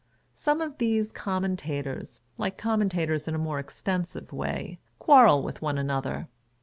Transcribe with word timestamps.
Some 0.33 0.61
of 0.61 0.79
these 0.79 1.11
commentators, 1.11 2.21
like 2.39 2.57
commentators 2.57 3.27
in 3.27 3.35
a 3.35 3.37
more 3.37 3.59
extensive 3.59 4.33
way, 4.33 4.79
quarrel 4.97 5.43
with 5.43 5.61
one 5.61 5.77
another. 5.77 6.27